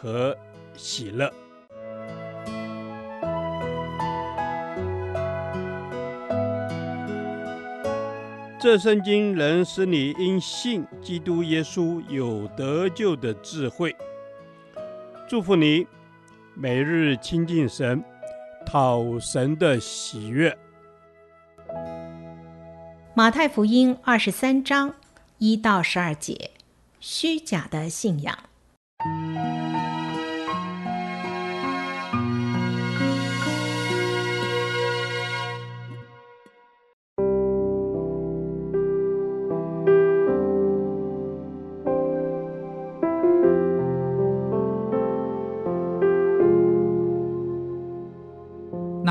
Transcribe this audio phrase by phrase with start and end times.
[0.00, 0.36] 和
[0.76, 1.32] 喜乐。
[8.60, 13.94] 这圣经能使你因信基督耶稣有得救的智慧。
[15.28, 15.86] 祝福你，
[16.54, 18.02] 每日亲近神，
[18.66, 20.56] 讨神的喜悦。
[23.14, 24.92] 马太福音二十三章
[25.38, 26.50] 一到十二节，
[26.98, 28.47] 虚假的信仰。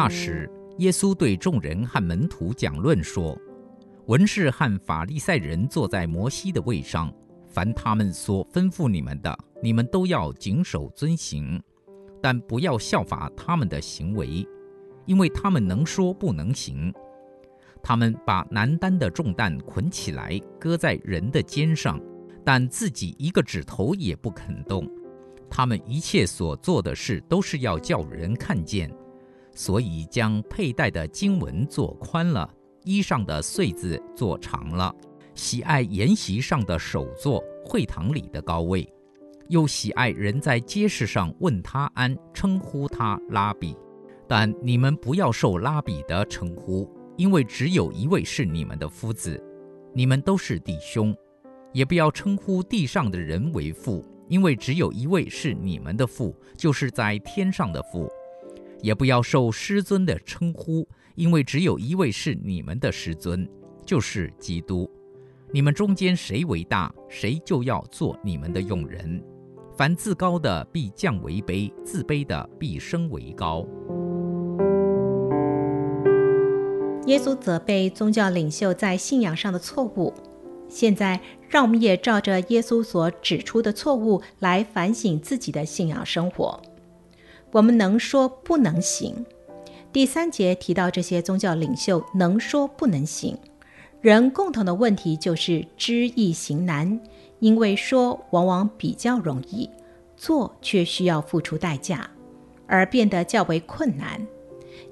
[0.08, 3.38] 那时，耶稣对众人和门徒讲论说。
[4.06, 7.14] 文士和法利赛人坐在摩西的位上，
[7.46, 11.62] 凡他们所吩咐你们的，你们都要谨守遵行，
[12.22, 14.48] 但不要效法他们的行为，
[15.06, 16.94] 因为他们能说不能行。
[17.84, 22.00] 他们把难担的重担捆起来，搁在人的肩上，
[22.46, 24.90] 但自己一个指头也不肯动。
[25.50, 28.90] 他们一切所做的事，都是要叫人看见，
[29.58, 32.48] 所以将佩戴的经文做宽了。
[32.84, 34.96] 衣上的穗子做长了，
[35.34, 38.88] 喜爱筵席上的首座，会堂里的高位，
[39.50, 43.76] 又喜爱人在街市上问他安，称呼他拉比。
[44.28, 49.44] 但你们不要受拉比的称呼，因为只有一位是你们的夫子，
[49.92, 51.14] 你们都是弟兄。
[51.74, 58.10] 也不要称呼地上的人为父，因为只有一位是你们的父，就是在天上的父。
[58.82, 60.88] 也不要受师尊的称呼。
[61.16, 63.50] 因为只有一位是你们的师尊，
[63.84, 64.88] 就是基督。
[65.52, 69.24] 你们中间谁为大，谁就要做你们的用人。
[69.76, 73.66] 凡自高的必降为卑，自卑的必升为高。
[77.08, 80.14] 耶稣责备宗教领袖在信仰上的错误。
[80.68, 86.62] 现在，让我们也照着耶稣所指出的错误来反省自己的信仰生活。
[87.52, 89.26] 我们能说不能行。
[89.92, 93.38] 第三节提到这些宗教领袖能说不能行，
[94.02, 97.00] 人共同的问题就是知易行难，
[97.40, 99.70] 因为说往往比较容易，
[100.16, 102.08] 做却需要付出代价，
[102.68, 104.26] 而变得较为困难。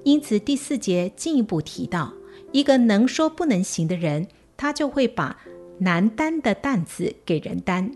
[0.02, 2.12] 因此第四节进一步提到，
[2.50, 5.36] 一个能说不能行的人，他就会把
[5.78, 7.92] 难担的担子给人担，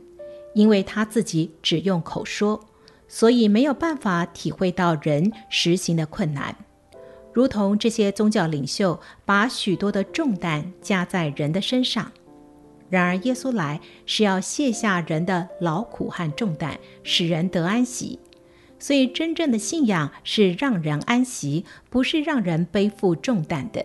[0.54, 2.60] 因为他自己只用口说，
[3.12, 6.54] 所以没有办法体会到人实行的困难。
[7.32, 12.12] 如同这些宗教领袖把许多的重担加在人的身上，
[12.88, 18.20] 然而耶稣来是要卸下人的劳苦和重担，使人得安息。
[18.78, 23.84] 所以，真正的信仰是让人安息，不是让人背负重担的。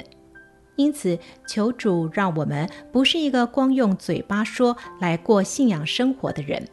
[0.75, 6.67] 因此，求主让我们不是一个光用嘴巴说来过信仰生活的人，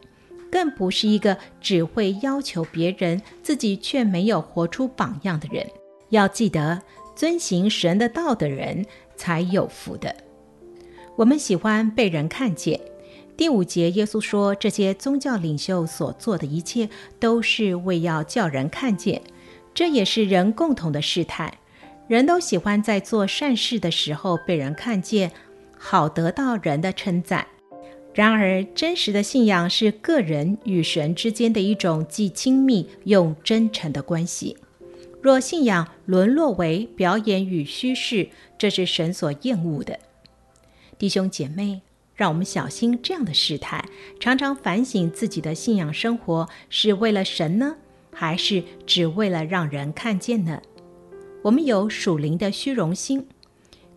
[0.53, 5.65] 更不是一个只会要求别人，自己却没有活出榜样的人。
[6.09, 6.79] 要记得，
[7.15, 10.15] 遵行神的道的人才有福的。
[11.15, 12.79] 我们喜欢被人看见。
[13.35, 16.87] 第五节，耶稣说，这些宗教领袖所做的一切，
[17.19, 19.23] 都是为要叫人看见。
[19.73, 21.51] 这也是人共同的试探。
[22.07, 25.31] 人都喜欢在做善事的时候被人看见，
[25.75, 27.47] 好得到人的称赞。
[28.13, 34.55] 然而，真实的信仰是个人与神之间的一种既亲密又真诚的关系。
[35.19, 39.97] 若信仰沦落为表演与虚饰，这是神所厌恶的。
[40.99, 41.81] 弟兄姐妹，
[42.15, 43.83] 让我们小心这样的试探，
[44.19, 47.77] 常常反省自己的信仰生活是为了神呢，
[48.11, 50.61] 还是只为了让人看见呢？
[51.41, 53.27] 我们有属灵的虚荣心。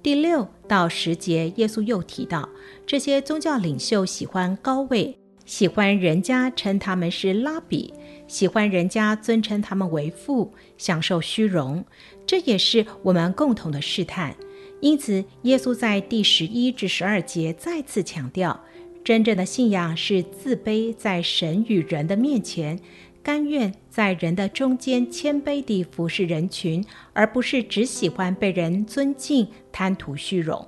[0.06, 2.48] 第六到十节，耶稣又提到，
[2.86, 7.92] 这些宗教领袖喜欢高位，喜欢人家称他们是拉比。
[8.28, 11.84] 喜欢人家尊称他们为父，享受虚荣，
[12.24, 14.36] 这也是我们共同的试探。
[14.80, 18.62] 因此，耶稣在第十一至十二节再次强调，
[19.02, 22.78] 真正的信仰是自卑在神与人的面前，
[23.26, 30.64] 甘愿在人的中间谦卑地服侍人群，而不是只喜欢被人尊敬、贪图虚荣。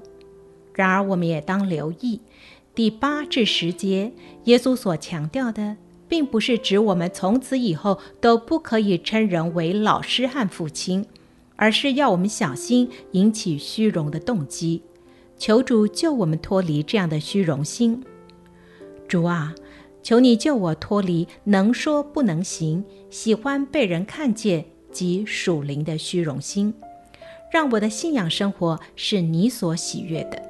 [0.74, 2.20] 然而，我们也当留意
[2.74, 4.12] 第八至十节，
[4.46, 5.76] 耶稣所强调的，
[6.08, 11.06] 并不是指我们从此以后都不可以称人为老师和父亲，
[11.54, 14.82] 而是要我们小心引起虚荣的动机。
[15.36, 18.02] 求主救我们脱离这样的虚荣心。
[19.06, 19.54] 主啊，
[20.02, 26.72] 求你救我脱离能说不能行、喜欢被人看见及属灵的虚荣心，
[27.52, 30.42] 让我的信仰生活是你所喜悦的。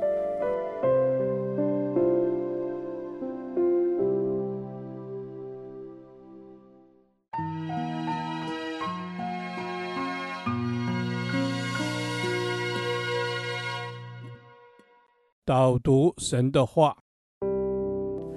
[15.45, 16.99] 导读神的话，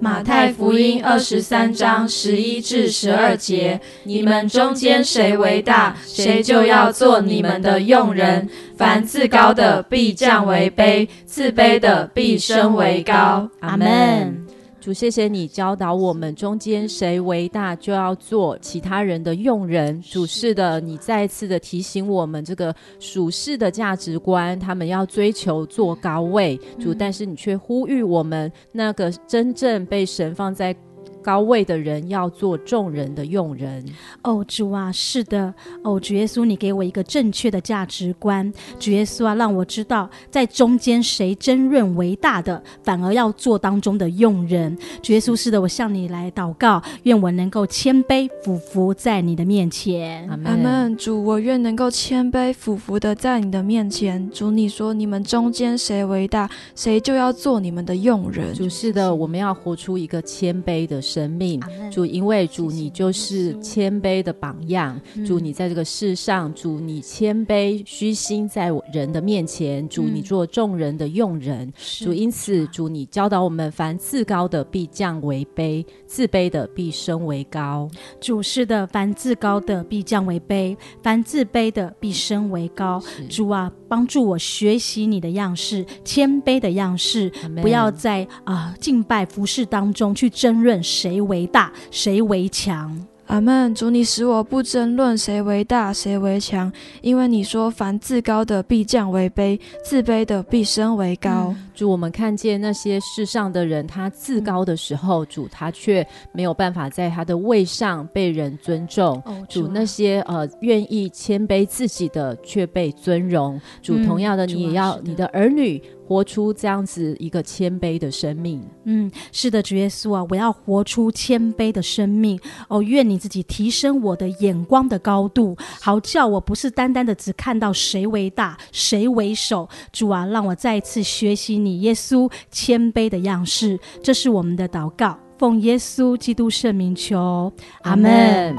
[0.02, 8.48] 马太福音二十三章十一至十二节：你们中间谁为大，谁就要做你们的用人。
[8.76, 13.48] 凡自高的必降为卑，自卑的必升为高。
[13.60, 14.41] 阿门。
[14.82, 20.02] 主，谢谢你教导我们，中间谁为大，就要做其他人的用人。
[20.02, 26.58] 主，是的，你再一次的提醒我们，这个属世的价值观，他们要追求做高位。
[26.80, 30.74] 主，但是你却呼吁我们，那个真正被神放在。
[31.22, 33.84] 高位的人要做众人的用人。
[34.22, 35.54] 哦，主啊，是的。
[35.82, 38.52] 哦，主耶稣，你给我一个正确的价值观。
[38.78, 44.76] 主耶稣啊，让我知道，在中间谁争论为大的，反而要做当中的用人。
[45.02, 50.28] 主耶稣，是的，我向你来祷告，愿我能够谦卑俯伏在你的面前。
[50.28, 50.96] 阿门。
[50.96, 54.28] 主，我愿能够谦卑俯伏的在你的面前。
[54.30, 58.52] 主，你说你们中间谁为大，谁就要做你们的用人。
[58.54, 61.60] 主，是的，我们要活出一个谦卑的生命，
[61.90, 64.98] 主，因为主你就是谦卑的榜样。
[65.26, 71.70] 主，你在这个世上，主你谦卑虚心在人的面前，主你做众人的用人。
[72.00, 77.90] 主，因此主你教导我们：凡自高的必降为卑，自卑的必升为高。
[78.20, 83.02] 主，是的，凡自高的必降为卑，凡自卑的必升为高。
[83.28, 87.30] 主啊，帮助我学习你的样式，谦卑的样式，
[87.60, 93.06] 不要在啊、呃、敬拜服饰当中去争论谁为大，谁为强？
[93.32, 93.74] 阿门。
[93.74, 96.70] 主，你使我不争论谁为大，谁为强，
[97.00, 101.54] 因为你说，凡自高的必降为卑，自卑的必升为高。
[101.56, 109.14] 嗯主，我们看见那些世上的人，他自高的时候，主他却没有办法在他的位上被人尊重。
[109.24, 113.58] 哦、主，那些呃愿意谦卑自己的，却被尊荣。
[113.80, 118.62] 主，同样的，你也要你的儿女活出这样子一个谦卑的生命。
[118.84, 122.38] 嗯，是的，主耶稣啊，我要活出谦卑的生命。
[122.68, 129.68] 哦，愿你自己提升我的眼光的高度，好叫我不是单单的只看到谁为大，谁为首。
[129.92, 131.52] 主啊，让我再一次学习。
[131.56, 137.52] 你耶稣谦卑的样式，这是我们的祷告，奉耶稣基督圣名求，
[137.82, 138.56] 阿门。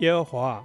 [0.00, 0.64] 耶和华，